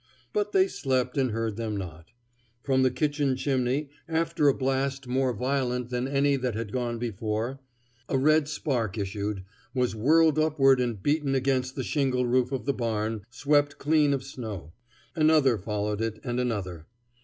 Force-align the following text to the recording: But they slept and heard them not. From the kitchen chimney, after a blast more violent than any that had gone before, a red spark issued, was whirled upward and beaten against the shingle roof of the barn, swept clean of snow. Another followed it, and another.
But 0.33 0.51
they 0.51 0.67
slept 0.67 1.15
and 1.15 1.29
heard 1.29 1.57
them 1.57 1.77
not. 1.77 2.07
From 2.63 2.81
the 2.81 2.89
kitchen 2.89 3.35
chimney, 3.35 3.89
after 4.07 4.47
a 4.47 4.53
blast 4.55 5.05
more 5.05 5.31
violent 5.31 5.91
than 5.91 6.07
any 6.07 6.37
that 6.37 6.55
had 6.55 6.71
gone 6.71 6.97
before, 6.97 7.59
a 8.09 8.17
red 8.17 8.47
spark 8.47 8.97
issued, 8.97 9.43
was 9.75 9.93
whirled 9.95 10.39
upward 10.39 10.79
and 10.79 11.03
beaten 11.03 11.35
against 11.35 11.75
the 11.75 11.83
shingle 11.83 12.25
roof 12.25 12.51
of 12.51 12.65
the 12.65 12.73
barn, 12.73 13.21
swept 13.29 13.77
clean 13.77 14.11
of 14.11 14.23
snow. 14.23 14.73
Another 15.15 15.55
followed 15.59 16.01
it, 16.01 16.19
and 16.23 16.39
another. 16.39 16.87